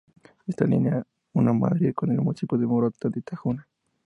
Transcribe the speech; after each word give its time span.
Esta 0.47 0.65
línea 0.65 1.05
une 1.33 1.53
Madrid 1.53 1.93
con 1.93 2.09
el 2.09 2.21
municipio 2.21 2.57
de 2.57 2.65
Morata 2.65 3.07
de 3.07 3.21
Tajuña. 3.21 3.67